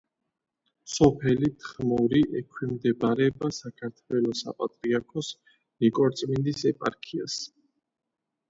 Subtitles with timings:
[0.93, 7.39] სოფელი თხმორი ექვემდებარება საქართველოს საპატრიარქოს ნიკორწმინდის ეპარქიას.